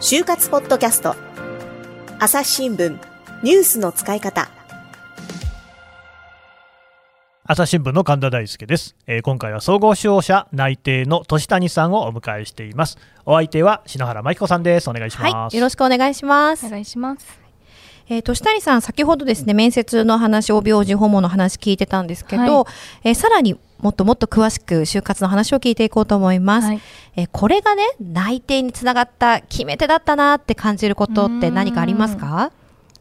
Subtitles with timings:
[0.00, 1.16] 就活ポッドキャスト。
[2.20, 2.96] 朝日新聞。
[3.42, 4.48] ニュースの使い方。
[7.44, 12.98] 朝日新聞の神田大輔です、えー今回は総合商社内定の年谷さんをお迎えしています。
[13.24, 14.88] お相手は篠原真紀子さんです。
[14.90, 16.66] お願いします、はい、よろしくお願いします。
[16.66, 17.45] お願いします。
[18.08, 22.66] えー、年谷さん、先ほどですね、面接の話、帯王子訪問の話聞いてたんですけど、は
[23.02, 26.68] えーさらにもっともっと詳しく就活の話を聞いていこうと思います。
[26.68, 26.80] はい。
[27.16, 32.52] えーこれがね、内定につながった決め手だったなって感じることって何かありますか？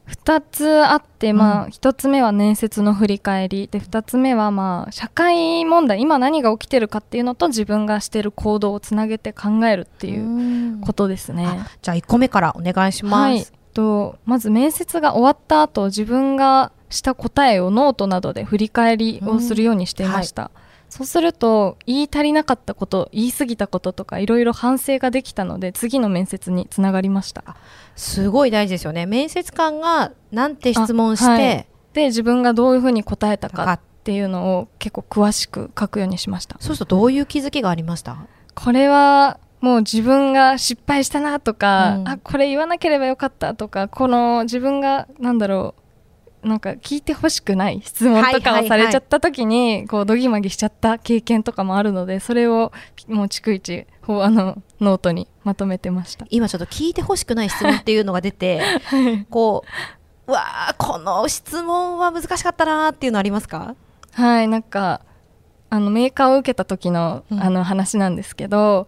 [0.05, 3.67] 二つあって、まうあ、一つ目は面接の振り返り。
[3.71, 5.99] で二つ目はまあ社会問題。
[6.01, 11.45] 今何が起きてるかっていうのと自分がしてる行動をつなげて考えるっていうことですね。
[11.47, 13.13] あじゃあ1個目からお願いします。
[13.15, 20.49] はい、とまず面接が終わった後自分がした答えをノートなどで振り返りをするようにしていました、
[20.89, 27.43] そうすると言い足りなかったこと言い過ぎたこととかいろいろ反省ができたので次の面接につながりました。
[27.95, 29.05] すごい大事ですよね。
[29.05, 31.67] 面接官がなんて質問して、あはい。
[31.93, 36.57] で自分がどういうふうに答えたかかっていうのを結構詳しく書くようにしました。
[36.59, 38.17] そうするとどういう気づきがありました？
[38.53, 42.07] これはもう自分が失敗したなとか、うん。
[42.07, 45.75] あこれ言わなければよかったとかこの自分がなんだろ
[46.43, 52.71] うなんか聞いてほしくない質問とかはいはいはいをされちゃった時にこうどぎまぎしちゃった経験とかもあるのでそれを
[53.07, 56.27] もう逐一のノートにまとめてました。
[56.29, 58.61] 今ちょっと聞いてほしくない質問っていうのが出て
[59.31, 59.63] こ
[60.27, 63.75] ううわーこの質問は難しかったなーっていうのありますか？
[64.11, 65.01] はいなんか
[65.71, 67.41] あのメーカーを受けた時の,、うん。
[67.41, 68.87] あの話なんですけど、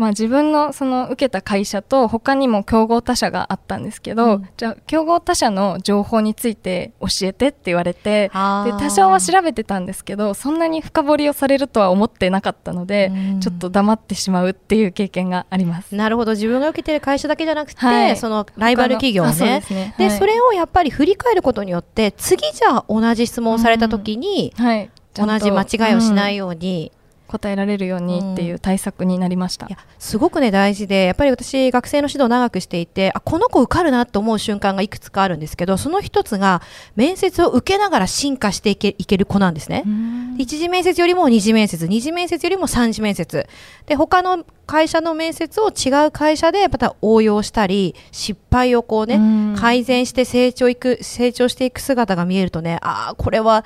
[0.00, 4.48] まあ、自分のその受けた会社と他にも競合他社があったんですけど、うん。
[4.56, 13.40] じゃあ競合他社の情報について教えてって言われてで多少は調べてたんですけどそんなに深掘りをされるとは思ってなかったので、うん。
[13.40, 15.94] ちょっと黙ってしまうっていう経験があります。
[15.94, 16.32] なるほど。
[16.32, 18.16] 自分が受けてる会社だけじゃなくて、はい。
[18.16, 19.94] そのライバル企業他のあそうねですね。
[19.98, 20.18] ではい。
[20.18, 25.32] それをやっぱり振り返ることによって次じゃあ同じ質問をされた時に、はい、ちゃんと。
[25.34, 26.90] 同じ間違いをしないうんように、
[27.30, 29.66] 答えられるようにっていう対策になりました。
[29.66, 36.62] いやすごくね大事でやっぱり私学生の指導を長くしていてあこの子受かるなと思う瞬間がいくつかあるんですけどその一つが
[36.96, 39.84] 面接を受けながら進化していけいける子なんですね。
[39.86, 43.46] うん一次面接よりも二次面接、二次面接よりも三次面接。
[43.86, 53.64] で、他の会社の面接を違う会社でまた応用したり、失敗をこうね、うん改善して成長いく、成長していく姿が見えるとね、ああ、これは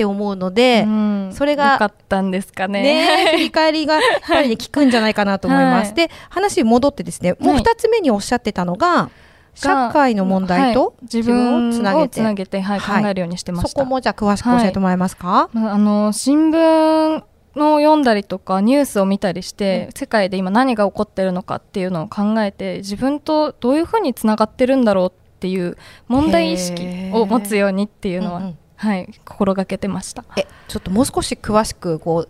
[0.00, 1.30] って思うので、うん。
[1.32, 2.82] それがよかったんですかね。
[2.82, 5.88] ね、 振り返りがやっぱりね、効くんじゃないかなと思います。
[5.92, 5.94] はい。
[5.94, 9.10] で、話に戻ってですね、もう二つ目におっしゃってたのが、
[9.54, 10.94] 社会の問題とはい。
[11.02, 12.20] 自分をつなげて。
[12.20, 13.02] 自分をつはいはい。
[13.02, 13.68] 考えるようにしてました。
[13.68, 17.22] そこもじゃあ詳しく教えてもらえますか、まああの新聞
[17.56, 30.24] の読んだりとかニュースを見たりして、世界で今何が起こってるのかっていうのを考えて自分とどういうふうにつながってるんだろうっていう問題意識を持つようにっていうのは、はい心がけてました。
[30.36, 32.28] えちょっともう少し詳しくこう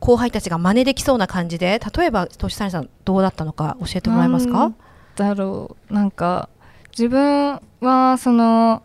[0.00, 4.72] 後輩たちが真似できそうな感じで例えばとし谷さんどうだったのか教えてもらえますか？
[5.16, 5.92] だろう。
[5.92, 6.48] なんか
[6.90, 8.82] 自分はその、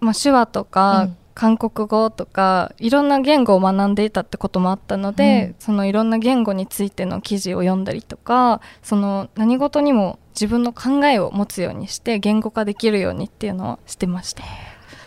[0.00, 1.16] まあ、手話とか、うん。
[1.38, 5.54] 韓国語とかいろんな言語を学んでいたってこともあったので、うん。
[5.60, 14.42] そのいろんな言語についての記事を読んだりとかその何事にも自分の考えを持つようにして言語化できるようにっていうのをしてました。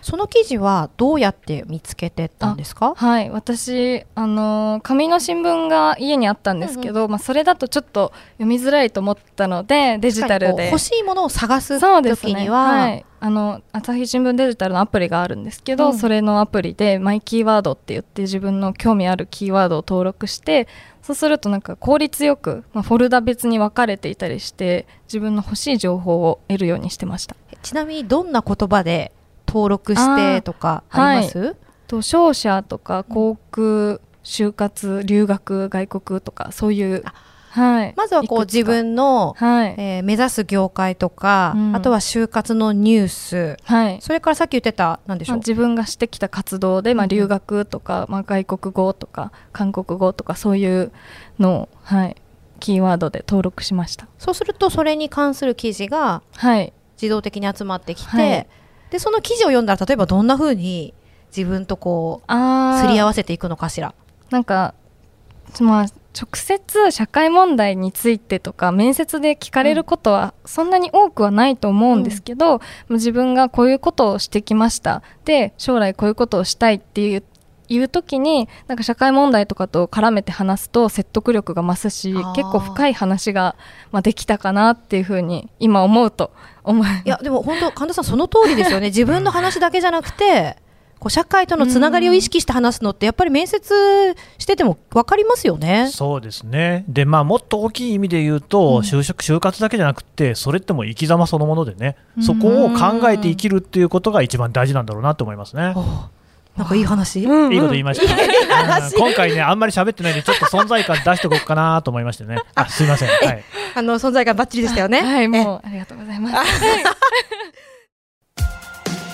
[0.01, 2.93] その記事はどうやって見つけてったんですか？
[2.95, 3.29] はい。
[3.29, 10.65] 私あのー紙の新聞が家にあったんですけど、まあ、それだとちょっと読みづらいと思ったのでデジタルで。
[10.67, 15.97] 欲しいものを探す時には、はい、あの朝日新聞デジタルのアプリがあるんですけど、うん。
[15.97, 20.67] それのアプリでマイキーワードって言って自分の興味あるキーワードを登録して
[21.01, 27.35] そうするとなんか効率よく、まあ、フォルダ別に分かれていたりして自分の欲しい情報を得るようにしてました。
[27.61, 29.11] ちなみにどんな言葉で
[29.51, 31.55] 登録してとかあります、
[31.87, 37.13] と商社とか航空就活留学外国とかそういうあ
[37.51, 37.93] はい。
[37.97, 41.75] まずはこう自分の、はい、えー目指す業界とか、うん。
[41.75, 43.57] あとは就活のニュース。
[43.65, 44.01] はい。
[44.01, 47.17] それからさっき言ってた何でしょう、まあ自分がしてきた活動で、まあ、うんうん。
[47.17, 50.93] 留学とか、まあ、外国語とか韓国語とかそういう
[51.39, 52.15] のを、はい、
[52.61, 54.07] キーワードで登録しました。
[54.17, 58.47] そうするとそれに関する記事がはい、自動的に集まってきて、はい
[58.91, 60.93] でその記事を読んだら例えばどんな風に
[61.35, 62.31] 自分とこう
[62.79, 63.95] すり合わせていくのかしら？
[64.29, 64.75] なんか、
[65.59, 72.59] まあ、直接社会問題についてとか面接で聞かれることはそんなに多くはないと思うんですけど、
[72.89, 75.01] 自分がこういうことをしてきました。
[75.25, 77.23] で将来こういうことをしたいっていう
[77.71, 83.55] いう時になんか社会問題とかと絡めて話すと説得力が増すし結構深い話が、
[83.91, 86.33] まあ、できたかなっていうふうに今思うと
[86.63, 88.87] 思いいやでも本当神田さんその通りですよね。
[88.91, 90.57] 自分の話だけじゃなくて
[90.99, 95.89] こう社会とのつながりを意識して話すのってやっぱり面接してても分かりますよね。
[95.91, 105.73] そうですね、でまあ、もっと大きい意味で言うと、就職、就活だけじゃなくて、それってもう生き様そのものでね、そこを考えて生きるっていうことが一番大事なんだろうなと思いますね。
[105.75, 105.81] お
[106.57, 113.43] なんかいい話、いいこと言いました、うん今回ね、あんまり喋ってないんで、ちょっと存在感出しておこうかなと思いましてね、 あすいません、はい、
[113.75, 115.01] あの存在感バッチリでしたよね。
[115.01, 116.51] はいもうありがとうございます。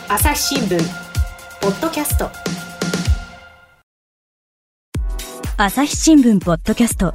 [0.09, 0.79] 朝日新聞
[1.61, 2.29] ポッドキャスト。
[5.57, 7.13] 朝日新聞ポッドキャスト。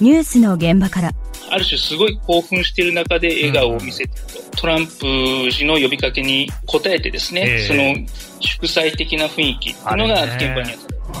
[0.00, 1.10] ニュースの現場から
[1.50, 4.10] ある種すごい興奮している中で笑顔を見せてる
[4.50, 8.06] と、トランプ氏の呼びかけに応えてですね、ええその
[8.40, 11.20] 祝祭的な雰囲気っていうのが現場にあった。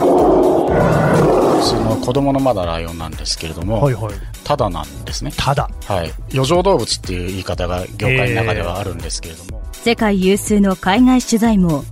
[1.62, 5.32] その子供のまだライオンなんですけれども、はいはい、ただなんですね。
[5.36, 6.12] ただ、はい。
[6.32, 11.84] 余剰動物っていう言い方が業界の中ではあるんですけれども、世界有数の海外取材網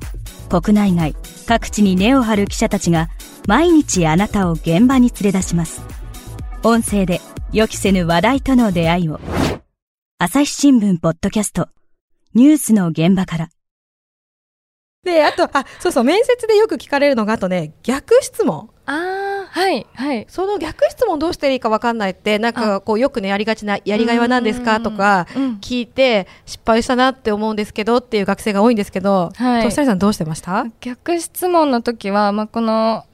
[0.49, 1.15] 国内外
[1.47, 3.09] 各地に根を張る記者たちが
[3.47, 5.83] 毎日あなたを現場に連れ出します
[6.63, 7.21] 音声で
[7.51, 9.21] 予期せぬ話題との出会いを。
[10.19, 11.69] 朝日新聞ポッドキャスト。
[12.35, 13.49] ニュースの現場から。
[15.03, 18.69] であとあそうそう面接でよく聞かれるのがあとね逆質問。
[18.85, 20.27] ああはいはい。
[20.29, 29.63] その逆質問どうしていいか分かんないってなんかこうよくねやりがちなやりがいは何ですかとかうん聞いて失敗したなって思うんですけどっていう学生が多いんですけど、はい。
[29.63, 30.67] としささんどうしてました？
[30.81, 33.07] 逆質問の時は、まあ、この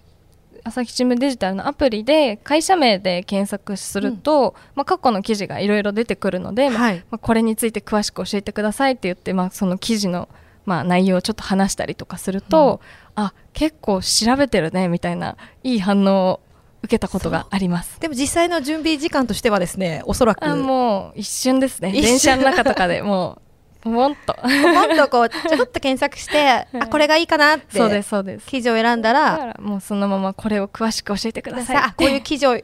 [0.64, 7.04] 朝日新聞デジタルのアプリで会社名で検索すると、まあ、過去の記事がいろいろ出てくるので、まあはい。
[7.10, 10.28] まあこれについて詳しく教えてくださいって言って、まあ、その記事の、
[10.64, 12.80] まあ、内容をちょっと話したりとかすると、
[13.14, 16.40] あ結構調べてるねみたいないい反応を
[16.82, 18.00] 受けたことがあります。
[18.00, 20.44] でも実際の準備時間としてはですねおそらく。
[20.44, 21.92] あもう一瞬ですね。
[21.92, 23.40] 電車の中とかでも
[23.84, 24.36] うポンと。
[24.42, 28.46] もっとこうちょっと検索してあこれがいいかなってそうですそうです。
[28.46, 32.60] 記事を選んだらもうそのままこれを詳しく教えてくださいあこういう記事を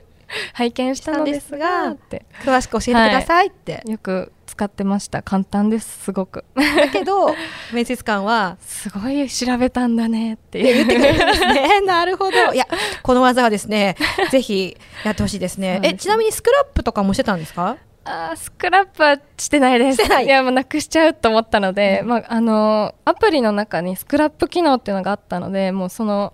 [0.55, 2.25] 拝見したのですがって。
[2.45, 5.23] 詳しく教えてくださいって、よく使ってました。
[5.23, 6.45] 簡単ですすごく。
[6.55, 7.35] だけど
[7.73, 10.87] 面接官はすごい調べたんだねっていう。
[10.87, 11.81] ね。
[11.85, 12.55] なるほど。
[12.55, 12.67] いや
[13.03, 13.97] この技はですね
[14.31, 15.75] ぜひやってほしいですね。
[15.75, 15.97] そうですね。
[15.97, 17.77] えちなみにスクラップとかもしてたんですか？
[18.11, 20.03] あースクラップはしてないです。
[20.23, 20.27] い。
[20.27, 26.33] やもうなくしちゃうと思ったので、まああのアプリの中にスクラップ機能っていうのがあったのでもうその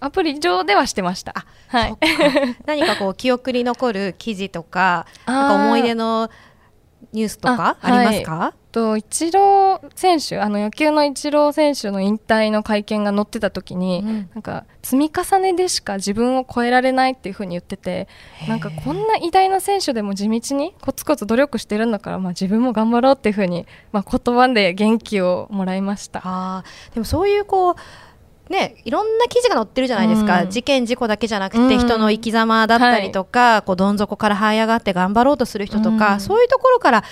[0.00, 1.46] アプリ上ではしてました。
[1.68, 1.90] はい。
[1.92, 1.98] か。
[2.66, 6.30] 何かこう記憶に残る記事とか なんか思い出の
[7.16, 14.30] ニュースとかあありますか、とイチロー選手あの野球のイチロー選手の引退の会見が載ってた時に、うん。
[14.34, 18.06] なんか積み重ねでしか自分を超えられないっていうふうに言ってて
[18.46, 26.20] なんかこんな偉大な選手でも地道にコツコツ努力してるんだから、まあ、自分も頑張ろうっていうふうに、まあ、言葉で元気をもらいました。
[26.22, 27.74] あーでもそういうこう
[28.48, 30.50] ねいろんな記事が載ってるじゃないですか、うん。
[30.50, 31.78] 事件事故だけじゃなくて、うん。
[31.78, 36.20] 人の生き様だったりとか、こうどん底から這い上がって頑張ろうとする人とか、うん。
[36.20, 37.04] そういうところから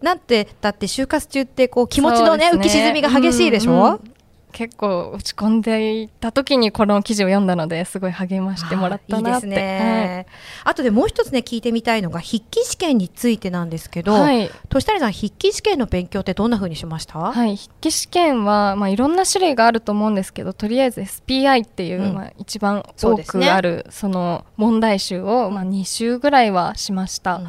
[0.00, 4.15] なんてだって就活中ってこう気持ちのねそうです浮き沈みが激しいでしょ、うんうん
[4.56, 9.46] 結構落ち込んでいた時にこの記事を読んだのですごい励ましてもらったなって。
[9.46, 10.26] あーいいですね、
[10.64, 22.14] あとでもう一つね聞いてみたいのが筆記試験についてなんですけど、はい、はい年谷さん筆記試験の勉強ってどんな風にしました、はい、筆記試験は、まあ、いろんな種類があると思うんですけどとりあえず SPI っていう、うん。
[22.14, 27.46] まあ、一番多くあるその問題集を、まあ、2週ぐらいはしました、うん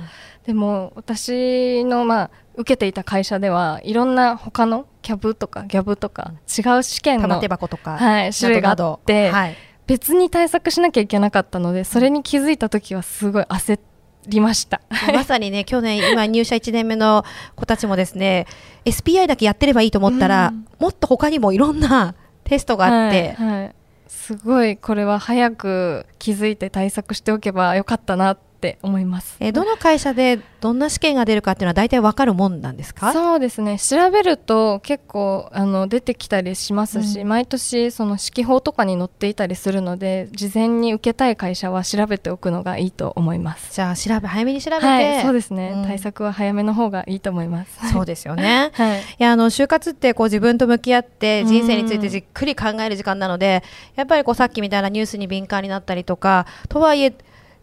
[0.48, 9.56] でも私の、まあ、受けていた会社ではいろんな他のキャブとかギャブとか違う試験の玉手、箱とか、はい、種類があって、どはい。
[9.88, 13.80] 別に対策しなきゃいけなかったのでそれに気づいた時はすごい焦
[14.28, 14.82] りました。
[15.14, 17.26] まさにね、去年、今入社1年目の
[17.56, 18.46] 子たちもですね、
[18.86, 20.66] SPI だけやってればいいと思ったら、うん。
[20.80, 23.76] もっと他にもいろんなテストがあって、はいはい。
[24.08, 28.48] すごいこれは早く気づいて対策しておけばよかったなって
[28.82, 29.36] 思います。
[29.40, 33.14] えーどの会社でどんな試験が出るかっていうのは大体わかるもんなんですか？
[33.14, 43.74] そうですね調べると結構あの出てきたりしますし、うん毎年その指揮法とかに載っていたりするので事前に受けたい会社は調べておくのがいいと思います。
[43.74, 47.78] じゃあ調べ早めに調べて、はい、そうですね、うん対策は早めの方がいいと思います。
[47.94, 48.72] そうですよね。
[48.76, 53.64] はい、いやあの就活ってこう自分と向き合ってうん人生についてじっくり考える時間なので、
[53.96, 57.14] やっぱりこうさっきみたいなニュースに敏感になったりとかとはいえ、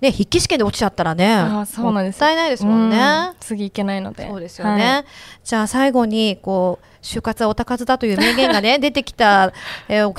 [0.01, 2.21] ね、筆記試験で落ちちゃったらねあーそうなんです。
[2.21, 2.99] もったいないですもんね。
[2.99, 3.35] うん。
[3.41, 4.29] 次いけないので。
[4.29, 5.05] そうですよね、はい。
[5.45, 9.53] じゃあ最後にこう就活はおたかずだという名言がね 出てきた、
[9.89, 10.15] えーお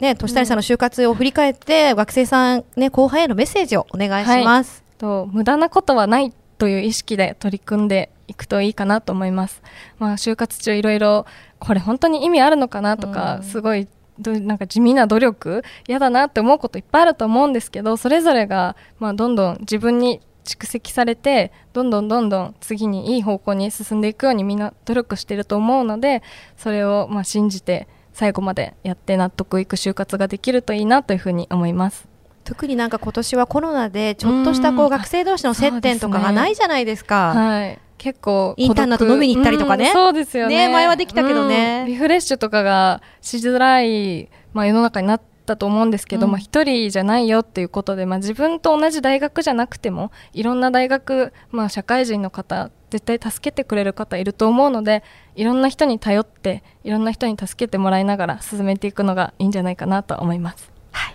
[0.00, 4.82] ね、としさんの就活を振り返って、学生さん、ね、後輩へのメッセージをお願いします。
[4.92, 9.62] はい、と無駄なことはないという意識で取り組んでいくといいかなと思います。
[9.98, 11.26] まあ、就活中いろいろ
[11.58, 13.86] これ本当に意味あるのかなとか、すごい
[14.20, 26.22] なんか地味な努力嫌だなって思うこといっぱいあると思うんですけどそれぞれが、まあ、どんどん自分に蓄積されてどんどんどんどん次にいい方向に進んでいくようにみんな努力してると思うので
[26.56, 32.08] それをまあ信じて最後までやって納得いく就活ができるといいなというふうに思います。
[32.42, 37.32] 特になんか今年はコロナでちょっとしたこう学生同士の接点とかがないじゃないですか。
[37.34, 55.04] はい結構インターネット飲みに行ったりとかね、うん、そうですよね、ね、前はできたけどね、うん、リフレッシュとかがしづらい、まあ、世の中になったと思うんですけど、うん、まあ、一人じゃないよっていうことで、まあ、自分と同じ大学じゃなくてもいろんな大学、まあ、社会人の方絶対助けてくれる方いると思うので
[55.36, 60.72] いろんな人に頼っていろんな人に助けてもらいながら進めていくのがいいんじゃないかなと思います。
[60.92, 61.14] はい、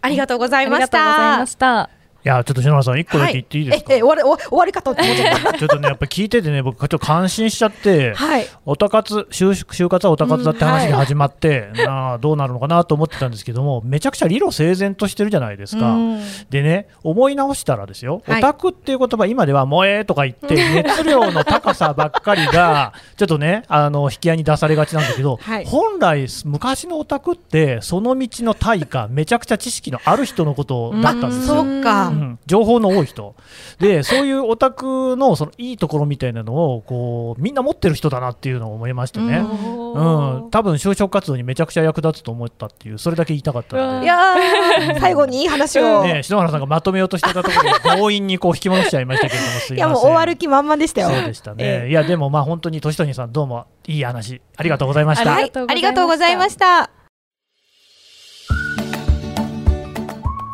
[0.00, 0.98] ありがとうございました。
[0.98, 2.03] ありがとうございました。
[2.24, 15.96] いやちょっと篠原さん一個だけ言っていいですか、はい、ええ終わり 終わりかと思っちゃったちょっとねやっぱ聞いててね 僕ちょっと感心しちゃって、はい、おたかつ就就活はおたかつだって話が始まって、うんはい、なあどうなるのかなと思ってたんですけどもめちゃくちゃ理路整然としてるじゃないですか、
[16.48, 32.13] でね思い直したらですよ、オタクっていう言葉今では萌えとか言って 熱量の高さばっかりがちょっとねあの引き合いに出されがちなんだけど、はい、本来昔のオタクってその道の対価めちゃくちゃ知識のある人のことだったんですよ、うん、か、うん、
[32.46, 33.34] 情報の多い人。
[33.78, 44.06] で そういうオタクのそのいいところみたいなのをこうみんな持ってる人だなっていうのを思いましてね、うん、多分就職活動にめちゃくちゃ役立つと思ったっていうそれだけ言いたかったので。
[44.06, 44.34] いや
[44.98, 49.76] 最後にいい話を、ね、篠原さんがまとめようとしてたところで強引にこう引き戻しちゃいましたけどもすいません。
[49.76, 51.10] いやもう終わる気満々でしたよ。
[51.10, 54.40] そうでしたね、えー、いやでもまあ本当に年谷さんどうもいい話。
[54.56, 56.93] ありがとうございました、はい、ありがとうございました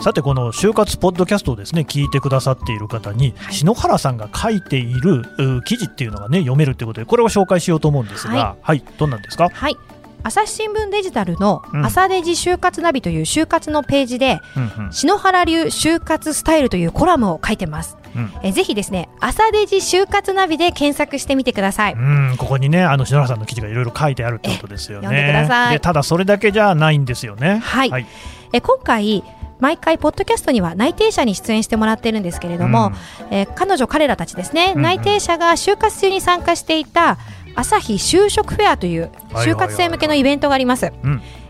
[0.00, 5.24] さてこの就活ポッドキャストをですね聞いてくださっている方に、はい、篠原さんが書いている
[5.64, 9.50] 記事っていうのがね読めるということでこれを紹介しようと思うんですが、はい、はい、どんなんですか？
[9.50, 9.76] はい
[10.22, 14.38] 朝日新聞デジタルの朝デジ就活ナビという就活のページで、
[14.78, 17.96] うん、篠原流就活スタイルというコラムを書いてます。
[18.14, 21.94] うん、えぜひですね朝デジ就活ナビで検索してみてください。
[21.94, 25.06] うんここにねあの篠原さんの記事がいろいろ書いてあるってことですよね。
[25.06, 25.80] 読んでください。
[25.80, 27.58] ただそれだけじゃないんですよね。
[27.60, 27.90] はい。
[27.90, 28.06] はい、
[28.52, 29.24] え今回
[29.60, 32.92] 毎回ポッドキャストには内定者に出演してもらってるんですけれども、
[33.30, 37.18] うん、えー、彼女彼らたちですね、うんうん、内定者が就活中に参加していた
[37.54, 40.92] 朝日就職フェアという就活生向けのイベントがあります、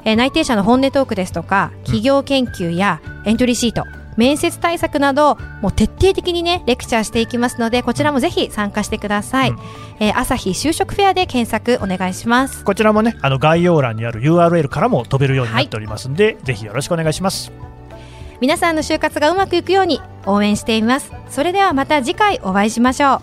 [0.05, 3.85] えー、内定者の本音トークですとか企業研究やエントリーシート、
[4.17, 9.59] 面接対策などもう徹底的にねレクチャーしていきますのでこちらもぜひ参加してください、うん、
[10.01, 12.65] えー、朝日就職フェアで検索お願いします。
[12.65, 17.53] こちらもねあの概要欄にある URL からも飛べるようになっておりますんで、はい、ぜひよろしくお願いします
[18.41, 21.13] 皆さんの就活がうまくいくように応援しています。
[21.29, 23.21] それではまた次回お会いしましょう。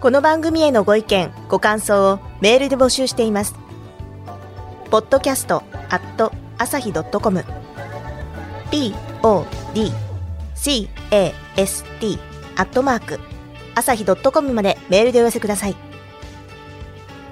[0.00, 3.54] この番組へのご意見ご感想をメールで募集しています。
[4.90, 7.44] ポッドキャストアット朝日ドットコム。
[8.72, 10.88] podcast
[12.56, 13.20] アットマーク
[13.76, 15.76] 朝日ドットコムまでメールでお寄せください。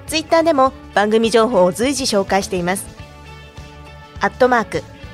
[0.07, 2.85] ツイッターでも番組情報を随時紹介しています。
[4.21, 4.83] アットマーク